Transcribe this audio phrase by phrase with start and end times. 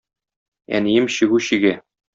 [0.79, 1.79] Әнием чигү чигә.